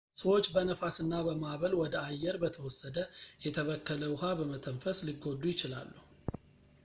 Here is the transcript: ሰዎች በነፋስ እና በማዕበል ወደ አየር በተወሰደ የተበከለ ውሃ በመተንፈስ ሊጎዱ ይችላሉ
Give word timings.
ሰዎች 0.19 0.45
በነፋስ 0.53 0.95
እና 1.03 1.13
በማዕበል 1.25 1.73
ወደ 1.81 1.95
አየር 2.07 2.35
በተወሰደ 2.43 2.97
የተበከለ 3.45 4.01
ውሃ 4.15 4.23
በመተንፈስ 4.39 5.01
ሊጎዱ 5.09 5.41
ይችላሉ 5.53 5.93